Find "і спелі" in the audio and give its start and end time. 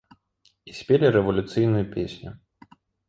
0.71-1.11